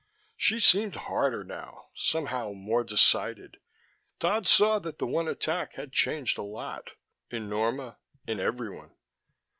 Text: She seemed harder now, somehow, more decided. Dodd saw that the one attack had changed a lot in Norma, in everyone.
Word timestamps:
She 0.35 0.59
seemed 0.59 0.95
harder 0.95 1.43
now, 1.43 1.89
somehow, 1.93 2.53
more 2.53 2.83
decided. 2.83 3.57
Dodd 4.17 4.47
saw 4.47 4.79
that 4.79 4.97
the 4.97 5.05
one 5.05 5.27
attack 5.27 5.75
had 5.75 5.93
changed 5.93 6.39
a 6.39 6.41
lot 6.41 6.89
in 7.29 7.47
Norma, 7.47 7.99
in 8.25 8.39
everyone. 8.39 8.95